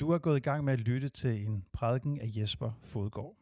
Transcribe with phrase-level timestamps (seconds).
[0.00, 3.36] Du er gået i gang med at lytte til en prædiken af Jesper Fodgård.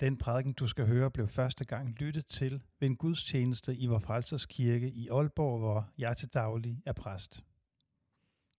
[0.00, 3.98] Den prædiken, du skal høre, blev første gang lyttet til ved en gudstjeneste i Vor
[3.98, 7.44] Frelsers Kirke i Aalborg, hvor jeg til daglig er præst.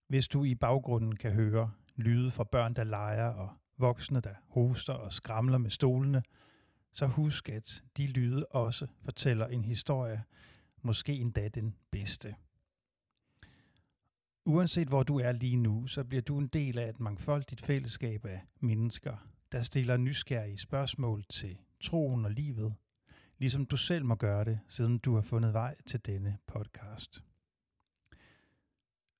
[0.07, 4.93] Hvis du i baggrunden kan høre lyde fra børn, der leger, og voksne, der hoster
[4.93, 6.23] og skramler med stolene,
[6.93, 10.23] så husk, at de lyde også fortæller en historie,
[10.81, 12.35] måske endda den bedste.
[14.45, 18.25] Uanset hvor du er lige nu, så bliver du en del af et mangfoldigt fællesskab
[18.25, 19.17] af mennesker,
[19.51, 22.75] der stiller nysgerrige spørgsmål til troen og livet,
[23.37, 27.23] ligesom du selv må gøre det, siden du har fundet vej til denne podcast.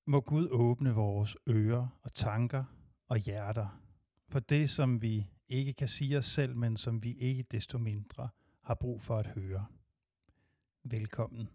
[0.05, 2.63] Må Gud åbne vores ører og tanker
[3.07, 3.81] og hjerter
[4.29, 8.29] for det, som vi ikke kan sige os selv, men som vi ikke desto mindre
[8.61, 9.65] har brug for at høre.
[10.83, 11.49] Velkommen.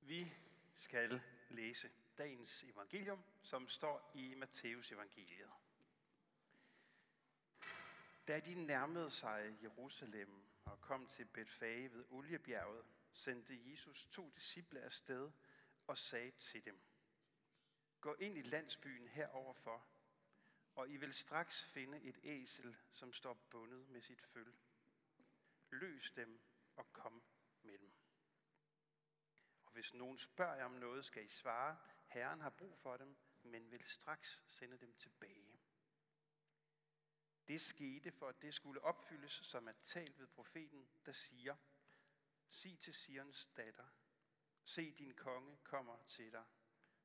[0.00, 0.26] Vi
[0.74, 1.88] skal læse
[2.22, 5.50] dagens evangelium, som står i Matteus evangeliet.
[8.28, 14.80] Da de nærmede sig Jerusalem og kom til Betfage ved Oliebjerget, sendte Jesus to disciple
[14.80, 15.30] afsted
[15.86, 16.80] og sagde til dem,
[18.00, 19.86] Gå ind i landsbyen heroverfor,
[20.74, 24.54] og I vil straks finde et æsel, som står bundet med sit føl.
[25.70, 26.40] Løs dem
[26.76, 27.22] og kom
[27.62, 27.92] med dem.
[29.64, 31.76] Og hvis nogen spørger jer om noget, skal I svare,
[32.12, 35.60] Herren har brug for dem, men vil straks sende dem tilbage.
[37.48, 41.56] Det skete for, at det skulle opfyldes, som er talt ved profeten, der siger,
[42.48, 43.88] Sig til Sions datter,
[44.64, 46.44] se din konge kommer til dig,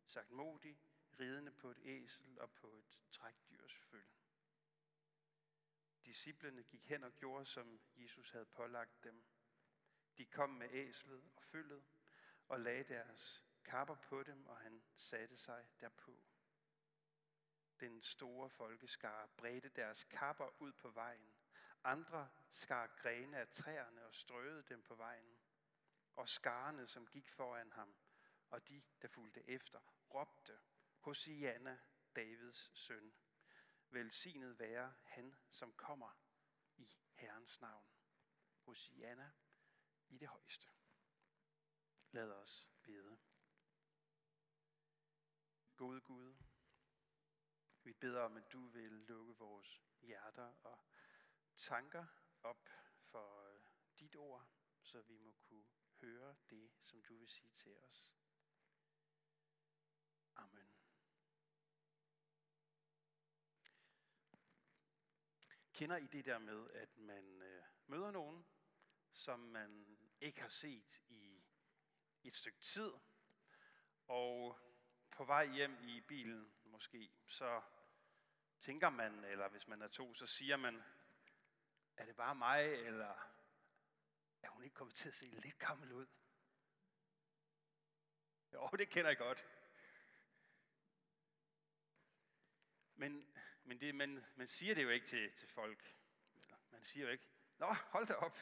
[0.05, 0.79] sagt modig,
[1.19, 4.17] ridende på et æsel og på et trækdyrs følge.
[6.05, 9.23] Disciplerne gik hen og gjorde, som Jesus havde pålagt dem.
[10.17, 11.85] De kom med æslet og følget
[12.47, 16.23] og lagde deres kapper på dem, og han satte sig derpå.
[17.79, 21.35] Den store folkeskare bredte deres kapper ud på vejen.
[21.83, 25.39] Andre skar grene af træerne og strøede dem på vejen.
[26.15, 27.95] Og skarne, som gik foran ham,
[28.49, 29.79] og de, der fulgte efter,
[30.13, 30.59] råbte,
[30.99, 31.79] Hosianna,
[32.15, 33.13] Davids søn.
[33.89, 36.11] Velsignet være han, som kommer
[36.77, 37.85] i Herrens navn.
[38.59, 39.31] Hosianna
[40.09, 40.67] i det højeste.
[42.11, 43.17] Lad os bede.
[45.77, 46.35] Gode Gud,
[47.83, 50.79] vi beder om, at du vil lukke vores hjerter og
[51.55, 52.05] tanker
[52.43, 53.61] op for øh,
[53.99, 54.47] dit ord,
[54.81, 55.65] så vi må kunne
[56.01, 58.13] høre det, som du vil sige til os.
[60.35, 60.71] Amen.
[65.73, 68.45] Kender I det der med, at man øh, møder nogen,
[69.11, 71.43] som man ikke har set i
[72.23, 72.91] et stykke tid,
[74.07, 74.59] og
[75.17, 77.61] på vej hjem i bilen måske, så
[78.59, 80.83] tænker man, eller hvis man er to, så siger man,
[81.97, 83.31] er det bare mig, eller
[84.41, 86.07] er hun ikke kommet til at se lidt gammel ud?
[88.53, 89.47] Jo, det kender jeg godt.
[92.95, 95.95] Men, men det, man, man siger det jo ikke til, til folk.
[96.71, 97.27] Man siger jo ikke,
[97.57, 98.37] Nå, hold da op.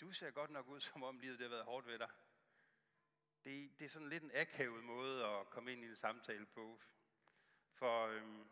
[0.00, 2.10] Du ser godt nok ud, som om livet det har været hårdt ved dig
[3.44, 6.80] det, det er sådan lidt en akavet måde at komme ind i en samtale på.
[7.72, 8.50] For øhm,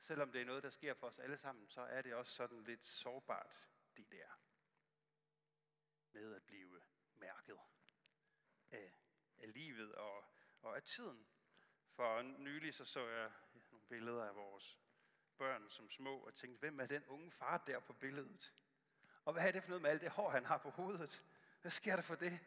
[0.00, 2.64] selvom det er noget, der sker for os alle sammen, så er det også sådan
[2.64, 4.40] lidt sårbart, det der.
[6.12, 6.80] Med at blive
[7.14, 7.58] mærket
[8.70, 8.94] af,
[9.38, 10.24] af livet og,
[10.62, 11.26] og af tiden.
[11.90, 13.32] For nylig så, så jeg
[13.70, 14.80] nogle billeder af vores
[15.36, 18.54] børn som små, og tænkte, hvem er den unge far der på billedet?
[19.24, 21.24] Og hvad er det for noget med alt det hår, han har på hovedet?
[21.60, 22.40] Hvad sker der for det?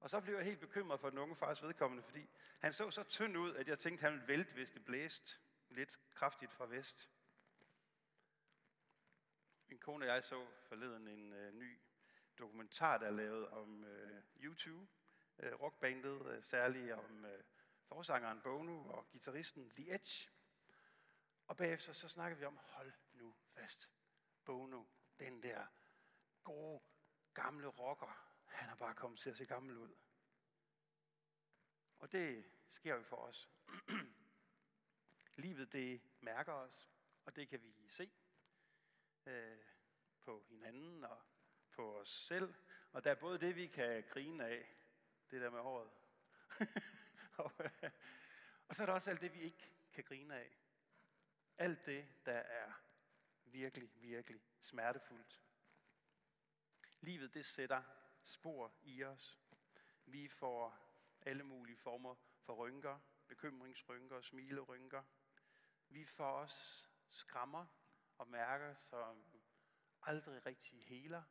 [0.00, 2.28] Og så blev jeg helt bekymret for den unge fars vedkommende, fordi
[2.58, 5.38] han så så tynd ud, at jeg tænkte, at han ville vælte, hvis det blæste
[5.68, 7.10] lidt kraftigt fra vest.
[9.68, 11.80] Min kone og jeg så forleden en øh, ny
[12.38, 14.88] dokumentar, der er lavet om øh, YouTube,
[15.38, 17.44] øh, rockbandet, øh, særligt om øh,
[17.86, 20.30] forsangeren Bono og gitarristen The Edge.
[21.46, 23.90] Og bagefter så snakker vi om, hold nu fast,
[24.44, 24.84] Bono,
[25.18, 25.66] den der
[26.44, 26.80] gode,
[27.34, 29.94] gamle rocker, han er bare kommet til at se gammel ud.
[31.98, 33.50] Og det sker jo for os.
[35.36, 36.90] Livet det mærker os,
[37.24, 38.10] og det kan vi se
[39.26, 39.58] øh,
[40.20, 41.22] på hinanden og
[41.70, 42.54] på os selv.
[42.92, 44.76] Og der er både det, vi kan grine af,
[45.30, 45.90] det der med håret.
[47.44, 47.90] og, øh,
[48.68, 50.56] og så er der også alt det, vi ikke kan grine af.
[51.58, 52.72] Alt det, der er
[53.44, 55.40] virkelig, virkelig smertefuldt.
[57.00, 57.82] Livet, det sætter
[58.22, 59.40] spor i os.
[60.06, 60.78] Vi får
[61.22, 65.02] alle mulige former for rynker, bekymringsrynker, smilerynker.
[65.88, 67.66] vi får os skrammer
[68.18, 69.24] og mærker, som
[70.02, 71.22] aldrig rigtig heler,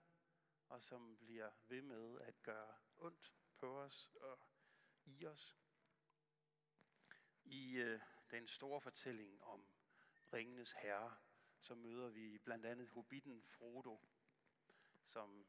[0.70, 4.40] og som bliver ved med at gøre ondt på os og
[5.06, 5.58] i os.
[7.44, 8.02] I øh,
[8.32, 9.66] den store fortælling om
[10.34, 11.18] Ringenes Herre,
[11.60, 14.00] så møder vi blandt andet hobitten Frodo,
[15.04, 15.46] som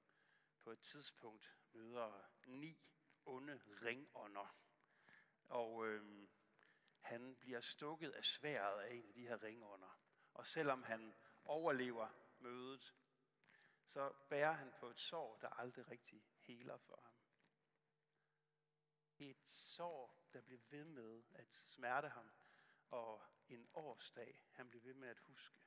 [0.70, 2.78] på et tidspunkt møder ni
[3.24, 4.56] onde ringånder.
[5.48, 6.28] Og øh,
[7.00, 10.00] han bliver stukket af sværet af en af de her ringånder.
[10.34, 11.14] Og selvom han
[11.44, 12.08] overlever
[12.38, 12.94] mødet,
[13.84, 17.14] så bærer han på et sår, der aldrig rigtig heler for ham.
[19.18, 22.30] Et sår, der bliver ved med at smerte ham,
[22.90, 25.66] og en årsdag, han bliver ved med at huske.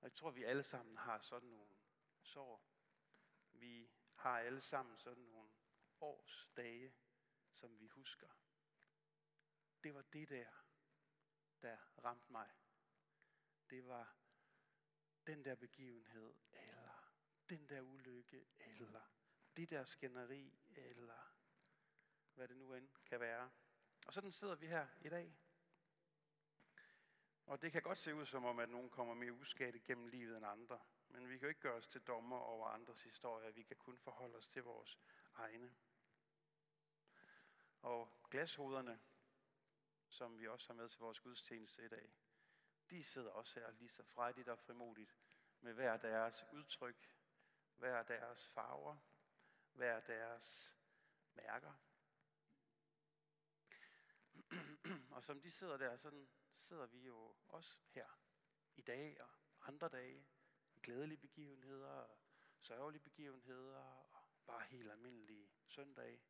[0.00, 1.76] Og jeg tror, vi alle sammen har sådan nogle
[2.22, 2.75] sår.
[3.60, 5.50] Vi har alle sammen sådan nogle
[6.00, 6.94] årsdage,
[7.52, 8.28] som vi husker.
[9.84, 10.50] Det var det der,
[11.62, 12.50] der ramte mig.
[13.70, 14.16] Det var
[15.26, 17.12] den der begivenhed, eller
[17.48, 19.02] den der ulykke, eller
[19.56, 21.36] det der skænderi, eller
[22.34, 23.50] hvad det nu end kan være.
[24.06, 25.38] Og sådan sidder vi her i dag.
[27.46, 30.36] Og det kan godt se ud som om, at nogen kommer mere uskadet gennem livet
[30.36, 30.80] end andre.
[31.08, 33.50] Men vi kan jo ikke gøre os til dommer over andres historier.
[33.50, 34.98] Vi kan kun forholde os til vores
[35.34, 35.76] egne.
[37.82, 39.00] Og glashoderne,
[40.08, 42.12] som vi også har med til vores gudstjeneste i dag,
[42.90, 45.16] de sidder også her lige så frejdigt og frimodigt
[45.60, 47.16] med hver deres udtryk,
[47.76, 48.96] hver deres farver,
[49.72, 50.76] hver deres
[51.34, 51.72] mærker.
[55.16, 58.06] og som de sidder der, sådan sidder vi jo også her
[58.76, 59.28] i dag og
[59.60, 60.26] andre dage,
[60.86, 62.18] glædelige begivenheder og
[62.58, 63.78] sørgelige begivenheder
[64.12, 66.22] og bare helt almindelige søndage.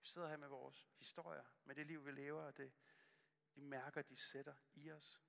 [0.00, 2.72] Vi sidder her med vores historier, med det liv, vi lever, og det,
[3.54, 5.20] de mærker, de sætter i os.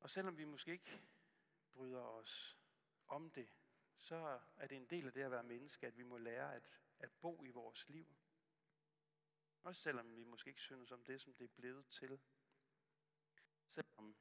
[0.00, 1.02] Og selvom vi måske ikke
[1.72, 2.58] bryder os
[3.06, 3.48] om det,
[3.96, 6.68] så er det en del af det at være menneske, at vi må lære at,
[6.98, 8.16] at bo i vores liv.
[9.62, 12.20] Også selvom vi måske ikke synes om det, som det er blevet til.
[13.68, 14.16] Selvom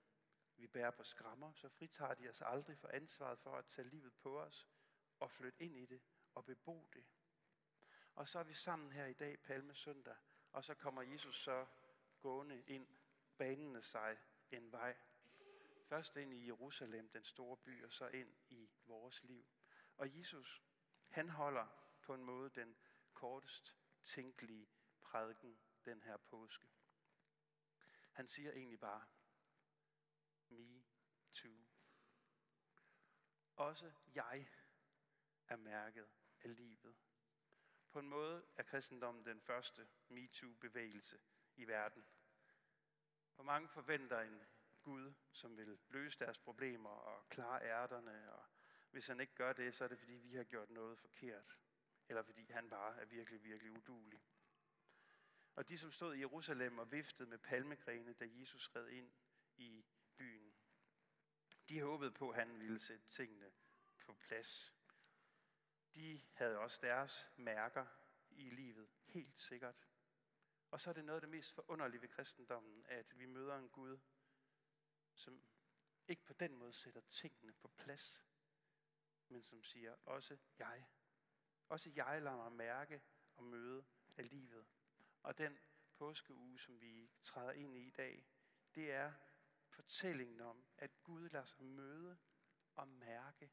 [0.55, 4.13] vi bærer på skrammer, så fritager de os aldrig for ansvaret for at tage livet
[4.13, 4.67] på os
[5.19, 6.01] og flytte ind i det
[6.35, 7.05] og bebo det.
[8.15, 10.15] Og så er vi sammen her i dag, Palmesøndag,
[10.51, 11.65] og så kommer Jesus så
[12.19, 12.87] gående ind,
[13.37, 14.17] banende sig
[14.51, 14.97] en vej.
[15.83, 19.45] Først ind i Jerusalem, den store by, og så ind i vores liv.
[19.97, 20.63] Og Jesus,
[21.09, 21.67] han holder
[22.01, 22.75] på en måde den
[23.13, 24.69] kortest tænkelige
[25.01, 26.67] prædiken den her påske.
[28.11, 29.05] Han siger egentlig bare,
[30.49, 30.83] me
[31.31, 31.65] too.
[33.55, 34.47] Også jeg
[35.47, 36.07] er mærket
[36.41, 36.95] af livet.
[37.91, 41.19] På en måde er kristendommen den første MeToo-bevægelse
[41.55, 42.05] i verden.
[43.35, 44.41] Hvor mange forventer en
[44.81, 48.45] Gud, som vil løse deres problemer og klare ærterne, og
[48.91, 51.57] hvis han ikke gør det, så er det fordi, vi har gjort noget forkert,
[52.09, 54.21] eller fordi han bare er virkelig, virkelig udulig.
[55.55, 59.11] Og de, som stod i Jerusalem og viftede med palmegrene, da Jesus red ind
[59.57, 59.85] i
[61.69, 63.51] de håbede på, at han ville sætte tingene
[64.05, 64.73] på plads.
[65.95, 67.85] De havde også deres mærker
[68.29, 69.87] i livet, helt sikkert.
[70.71, 73.69] Og så er det noget af det mest forunderlige ved kristendommen, at vi møder en
[73.69, 73.99] Gud,
[75.13, 75.43] som
[76.07, 78.25] ikke på den måde sætter tingene på plads,
[79.27, 80.85] men som siger, også jeg.
[81.69, 83.01] Også jeg lader mig mærke
[83.35, 83.85] og møde
[84.17, 84.65] af livet.
[85.23, 85.59] Og den
[85.93, 88.27] påskeuge, som vi træder ind i i dag,
[88.75, 89.13] det er
[89.77, 92.17] fortællingen om, at Gud lader sig møde
[92.75, 93.51] og mærke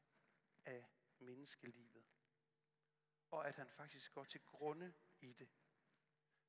[0.65, 0.85] af
[1.19, 2.05] menneskelivet.
[3.31, 5.49] Og at han faktisk går til grunde i det.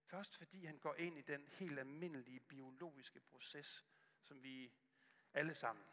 [0.04, 3.84] Først fordi han går ind i den helt almindelige biologiske proces,
[4.20, 4.72] som vi
[5.34, 5.84] alle sammen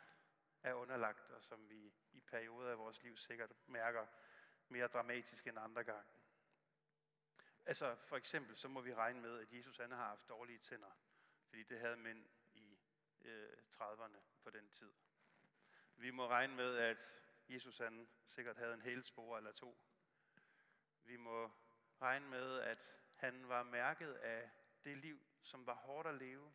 [0.64, 4.08] er underlagt, og som vi i perioder af vores liv sikkert mærker
[4.68, 6.12] mere dramatisk end andre gange.
[7.66, 10.92] Altså for eksempel, så må vi regne med, at Jesus han har haft dårlige tænder,
[11.46, 12.26] fordi det havde mænd
[13.24, 14.94] øh, 30'erne på den tid.
[15.96, 19.78] Vi må regne med, at Jesus han sikkert havde en hælspore eller to.
[21.04, 21.52] Vi må
[22.02, 24.50] regne med, at han var mærket af
[24.84, 26.54] det liv, som var hårdt at leve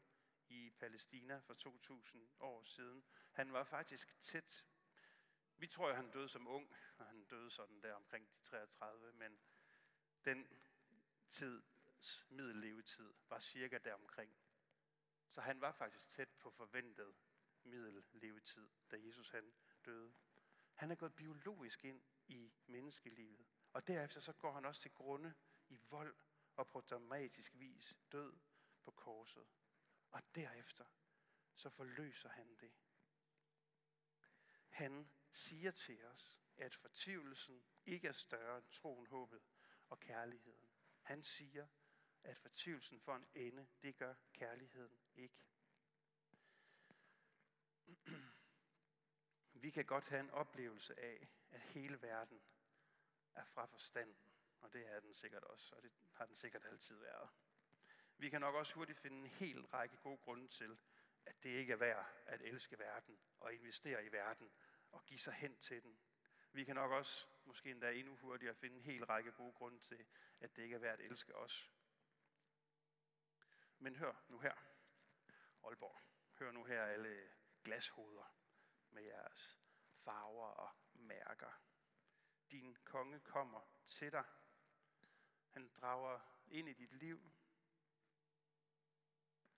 [0.49, 3.05] i Palæstina for 2000 år siden.
[3.33, 4.67] Han var faktisk tæt.
[5.57, 9.13] Vi tror, at han døde som ung, og han døde sådan der omkring de 33,
[9.13, 9.41] men
[10.25, 10.49] den
[11.31, 14.33] tids middellevetid var cirka deromkring.
[15.28, 17.14] Så han var faktisk tæt på forventet
[17.62, 19.52] middellevetid, da Jesus han
[19.85, 20.14] døde.
[20.75, 23.47] Han er gået biologisk ind i menneskelivet.
[23.73, 25.35] Og derefter så går han også til grunde
[25.68, 26.16] i vold
[26.56, 28.38] og på dramatisk vis død
[28.82, 29.47] på korset.
[30.11, 30.85] Og derefter,
[31.54, 32.73] så forløser han det.
[34.68, 39.42] Han siger til os, at fortvivlelsen ikke er større end troen, håbet
[39.88, 40.68] og kærligheden.
[41.02, 41.66] Han siger,
[42.25, 45.45] at fortvivlelsen for en ende, det gør kærligheden ikke.
[49.63, 52.43] Vi kan godt have en oplevelse af, at hele verden
[53.35, 54.17] er fra forstanden.
[54.61, 57.29] Og det er den sikkert også, og det har den sikkert altid været.
[58.17, 60.79] Vi kan nok også hurtigt finde en hel række gode grunde til,
[61.27, 64.53] at det ikke er værd at elske verden og investere i verden
[64.91, 65.99] og give sig hen til den.
[66.53, 70.07] Vi kan nok også, måske endda endnu hurtigere, finde en hel række gode grunde til,
[70.41, 71.71] at det ikke er værd at elske os.
[73.78, 74.54] Men hør nu her,
[75.64, 75.99] Aalborg.
[76.38, 77.30] Hør nu her alle
[77.64, 78.35] glashoveder
[78.90, 79.58] med jeres
[80.04, 81.62] farver og mærker.
[82.50, 84.25] Din konge kommer til dig.
[85.49, 87.32] Han drager ind i dit liv.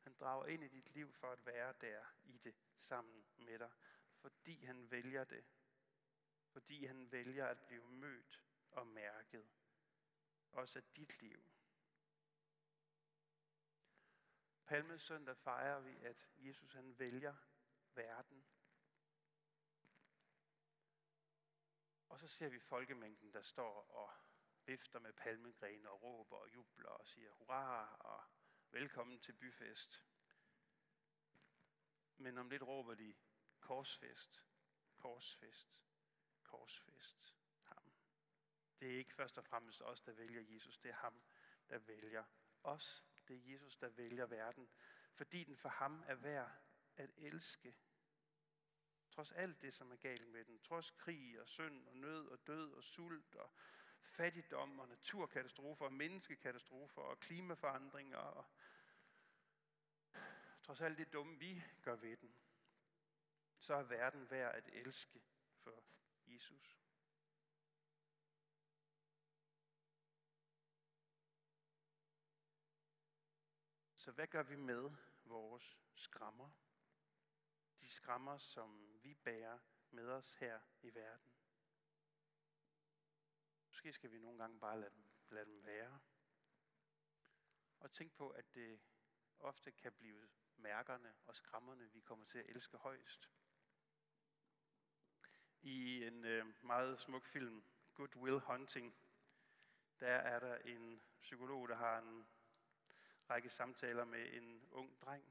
[0.01, 3.71] Han drager ind i dit liv for at være der i det sammen med dig,
[4.17, 5.45] fordi han vælger det.
[6.47, 9.49] Fordi han vælger at blive mødt og mærket.
[10.53, 11.51] Også af dit liv.
[14.71, 17.35] Palmesøndag fejrer vi, at Jesus han vælger
[17.95, 18.47] verden.
[22.09, 24.13] Og så ser vi folkemængden, der står og
[24.65, 28.23] vifter med palmegrene og råber og jubler og siger hurra og
[28.71, 30.05] velkommen til byfest.
[32.17, 33.15] Men om lidt råber de
[33.61, 34.47] korsfest,
[34.97, 35.85] korsfest,
[36.43, 37.93] korsfest, ham.
[38.81, 41.23] Det er ikke først og fremmest os, der vælger Jesus, det er ham,
[41.69, 42.25] der vælger
[42.63, 43.10] os.
[43.31, 44.69] Det er Jesus, der vælger verden,
[45.13, 46.51] fordi den for ham er værd
[46.97, 47.77] at elske.
[49.11, 52.47] Trods alt det, som er galt med den, trods krig og synd og nød og
[52.47, 53.51] død og sult og
[54.01, 58.45] fattigdom og naturkatastrofer og menneskekatastrofer og klimaforandringer og
[60.63, 62.35] trods alt det dumme, vi gør ved den,
[63.59, 65.23] så er verden værd at elske
[65.53, 65.85] for
[66.27, 66.80] Jesus.
[74.01, 74.91] Så hvad gør vi med
[75.25, 76.51] vores skrammer?
[77.81, 79.59] De skrammer, som vi bærer
[79.91, 81.33] med os her i verden.
[83.69, 86.01] Måske skal vi nogle gange bare lade dem, lade dem være.
[87.81, 88.81] Og tænk på, at det
[89.39, 93.31] ofte kan blive mærkerne og skrammerne, vi kommer til at elske højst.
[95.63, 97.65] I en øh, meget smuk film,
[97.95, 98.97] Good Will Hunting,
[100.01, 102.29] der er der en psykolog, der har en
[103.31, 105.25] række samtaler med en ung dreng.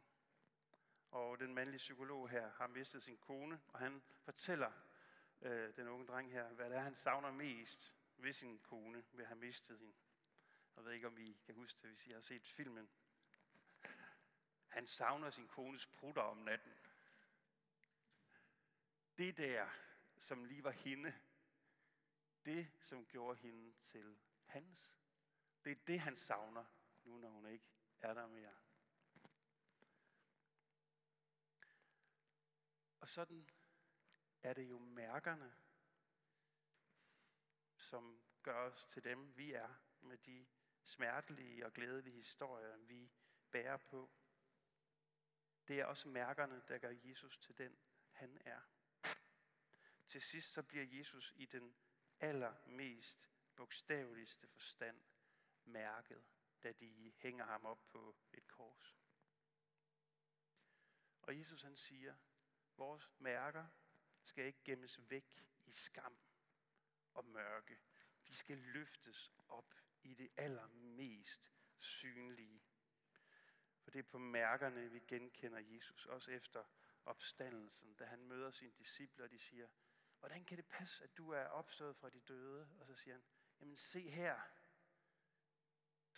[1.11, 4.71] Og den mandlige psykolog her har mistet sin kone, og han fortæller
[5.41, 9.21] øh, den unge dreng her, hvad det er, han savner mest ved sin kone, ved
[9.23, 9.93] at have mistet hende.
[10.75, 12.89] Jeg ved ikke, om I kan huske det, hvis I har set filmen.
[14.67, 16.73] Han savner sin kones prutter om natten.
[19.17, 19.69] Det der,
[20.17, 21.13] som lige var hende,
[22.45, 24.97] det, som gjorde hende til hans,
[25.63, 26.65] det er det, han savner,
[27.03, 28.55] nu når hun ikke er der mere.
[32.99, 33.49] Og sådan
[34.43, 35.55] er det jo mærkerne,
[37.77, 40.47] som gør os til dem, vi er, med de
[40.83, 43.11] smertelige og glædelige historier, vi
[43.51, 44.11] bærer på.
[45.67, 47.77] Det er også mærkerne, der gør Jesus til den,
[48.11, 48.61] han er.
[50.07, 51.75] Til sidst så bliver Jesus i den
[52.19, 55.01] allermest bogstaveligste forstand
[55.65, 56.23] mærket
[56.63, 58.97] da de hænger ham op på et kors.
[61.21, 62.15] Og Jesus han siger,
[62.77, 63.67] vores mærker
[64.23, 66.17] skal ikke gemmes væk i skam
[67.13, 67.79] og mørke.
[68.27, 72.63] De skal løftes op i det allermest synlige.
[73.81, 76.63] For det er på mærkerne, vi genkender Jesus, også efter
[77.05, 79.67] opstandelsen, da han møder sine disciple, og de siger,
[80.19, 82.69] hvordan kan det passe, at du er opstået fra de døde?
[82.79, 83.23] Og så siger han,
[83.59, 84.41] jamen se her,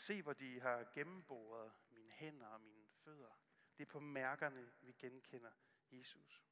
[0.02, 3.42] Se, hvor de har gennemboret mine hænder og mine fødder.
[3.78, 5.52] Det er på mærkerne, vi genkender
[5.92, 6.44] Jesus.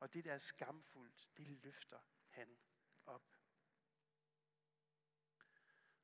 [0.00, 2.58] Og det, der er skamfuldt, det løfter han
[3.06, 3.36] op.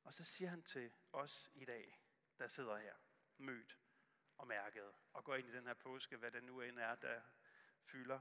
[0.05, 2.01] Og så siger han til os i dag,
[2.39, 2.97] der sidder her,
[3.37, 3.79] mødt
[4.37, 7.23] og mærket, og går ind i den her påske, hvad det nu end er, der
[7.83, 8.21] fylder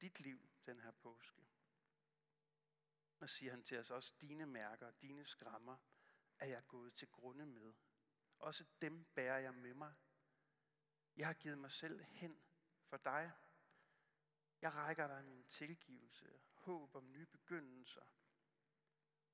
[0.00, 1.46] dit liv den her påske.
[3.20, 5.76] Og siger han til os også, dine mærker, dine skrammer,
[6.38, 7.74] er jeg gået til grunde med.
[8.38, 9.94] Også dem bærer jeg med mig.
[11.16, 12.42] Jeg har givet mig selv hen
[12.84, 13.32] for dig.
[14.60, 18.04] Jeg rækker dig min tilgivelse, håb om nye begyndelser.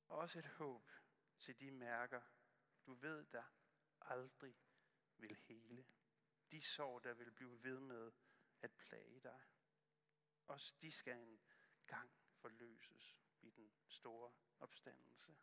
[0.07, 0.91] Og også et håb
[1.39, 2.23] til de mærker,
[2.87, 3.45] du ved, der
[4.01, 4.57] aldrig
[5.17, 5.87] vil hele.
[6.51, 8.13] de sår, der vil blive ved med
[8.63, 9.41] at plage dig.
[10.47, 11.41] Også de skal en
[11.87, 15.37] gang forløses i den store opstandelse.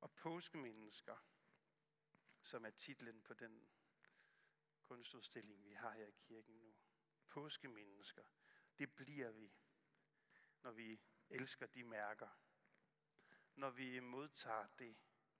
[0.00, 1.16] Og påskemennesker,
[2.42, 3.68] som er titlen på den
[4.82, 6.74] kunstudstilling, vi har her i kirken nu.
[7.28, 8.24] Påskemennesker,
[8.78, 9.52] det bliver vi,
[10.62, 12.28] når vi elsker de mærker.
[13.54, 14.96] Når vi modtager det,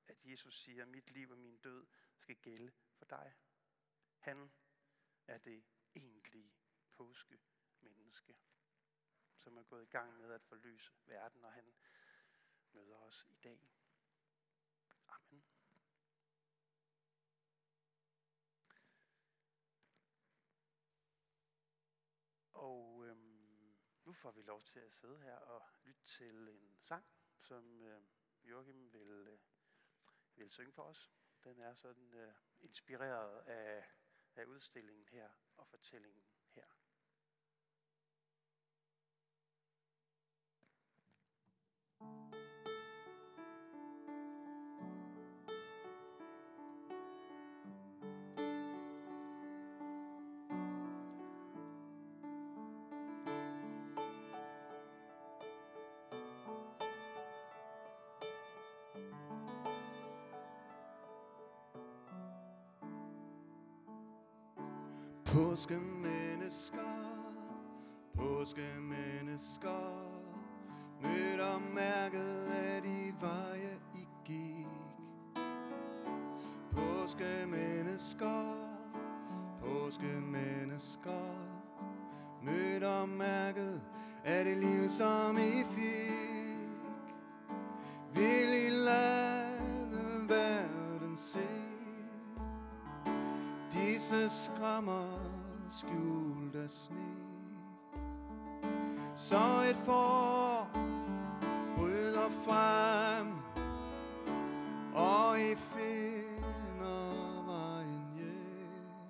[0.07, 1.87] at Jesus siger, mit liv og min død
[2.17, 3.37] skal gælde for dig.
[4.19, 4.53] Han
[5.27, 5.65] er det
[5.95, 6.55] egentlige
[6.91, 8.39] påskemenneske,
[9.37, 11.75] som er gået i gang med at forløse verden, og han
[12.73, 13.71] møder os i dag.
[15.09, 15.45] Amen.
[22.53, 23.77] Og øhm,
[24.11, 27.05] nu får vi lov til at sidde her og lytte til en sang,
[27.39, 28.03] som øh,
[28.45, 29.39] Joachim vil, øh,
[30.37, 31.13] vil synge for os.
[31.45, 33.85] Den er sådan øh, inspireret af,
[34.37, 36.25] af udstillingen her og fortællingen
[65.35, 66.79] Påske mennesker,
[68.17, 70.11] påske mennesker,
[71.03, 74.67] mødte og mærket af de veje I gik.
[76.73, 78.55] Påskemennesker,
[82.43, 83.83] mødte og mærket
[84.25, 86.40] af det liv, som I fik.
[94.11, 95.19] Lyse skrammer
[95.71, 96.97] skjult af sne
[99.17, 99.37] Så
[99.71, 100.71] et forår
[101.77, 103.27] bryder frem
[104.95, 107.05] Og I finder
[107.47, 109.01] vejen hjem.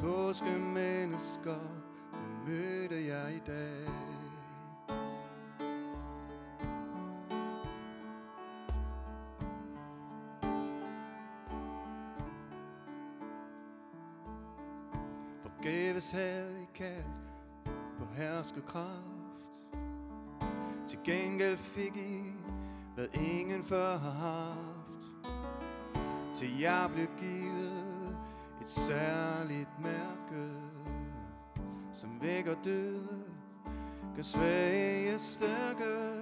[0.00, 1.60] Påske mennesker,
[2.12, 4.03] det mødte jeg i dag?
[15.64, 17.06] Forgæves havde I kaldt
[17.98, 19.66] på herskekraft
[20.88, 22.22] Til gengæld fik I,
[22.94, 25.12] hvad ingen før har haft.
[26.34, 28.18] Til jeg blev givet
[28.62, 30.52] et særligt mærke
[31.92, 33.24] Som vækker døde,
[34.16, 36.14] gør svage stærke.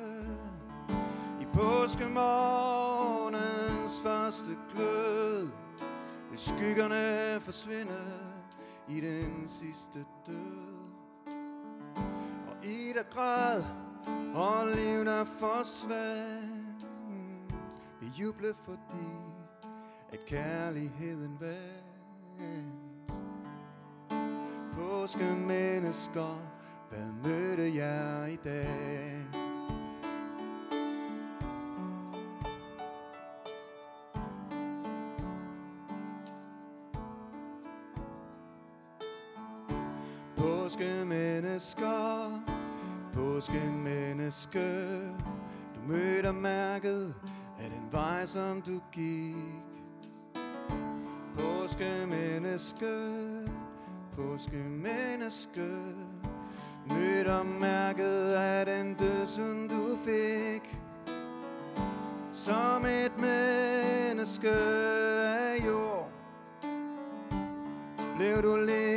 [1.41, 5.62] I påskemorgens første glød
[6.43, 8.01] skyggerne forsvinde
[8.89, 10.93] i den sidste død.
[12.49, 13.63] Og i der græd
[14.35, 16.85] og liv der forsvandt.
[18.01, 19.09] Vi juble fordi
[20.13, 21.93] at kærligheden vandt.
[24.73, 26.41] Påskemennesker,
[26.91, 29.42] hvad mødte jeg i dag?
[43.83, 45.01] Menneske.
[45.75, 47.14] Du mødte mærket
[47.61, 49.37] af den vej, som du gik.
[51.37, 52.87] Foske menneske
[56.87, 60.77] Mødte mærket af den død, som du fik.
[62.33, 66.11] Som et menneske af jord.
[68.16, 68.92] Blev du lidt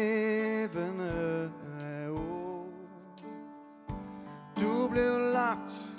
[5.55, 5.89] blev lagt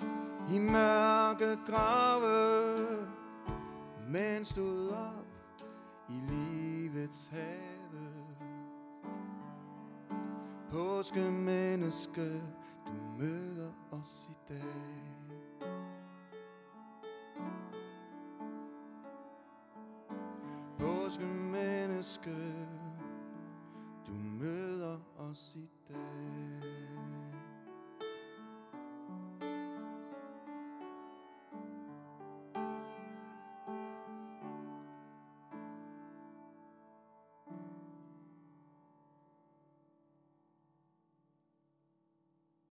[0.51, 2.77] i mørke grave
[4.09, 5.27] Men stod op
[6.09, 7.77] i livets have.
[10.71, 12.42] Påskemenneske,
[12.87, 14.62] du møder os i dag.
[20.79, 22.65] Påske menneske,